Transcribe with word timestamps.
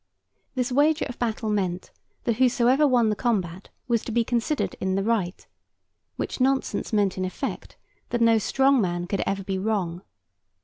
This 0.55 0.71
wager 0.71 1.05
of 1.09 1.19
battle 1.19 1.51
meant 1.51 1.91
that 2.23 2.37
whosoever 2.37 2.87
won 2.87 3.09
the 3.09 3.15
combat 3.15 3.69
was 3.87 4.03
to 4.05 4.11
be 4.11 4.23
considered 4.23 4.75
in 4.79 4.95
the 4.95 5.03
right; 5.03 5.45
which 6.15 6.41
nonsense 6.41 6.91
meant 6.91 7.19
in 7.19 7.23
effect, 7.23 7.77
that 8.09 8.19
no 8.19 8.39
strong 8.39 8.81
man 8.81 9.05
could 9.05 9.21
ever 9.27 9.43
be 9.43 9.59
wrong. 9.59 10.01